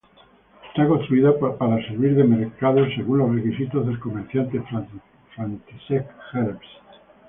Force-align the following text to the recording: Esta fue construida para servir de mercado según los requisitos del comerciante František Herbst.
Esta 0.67 0.87
fue 0.87 0.97
construida 0.97 1.29
para 1.37 1.75
servir 1.85 2.15
de 2.15 2.23
mercado 2.23 2.81
según 2.95 3.19
los 3.19 3.35
requisitos 3.35 3.85
del 3.85 3.99
comerciante 3.99 4.59
František 5.35 6.07
Herbst. 6.33 6.63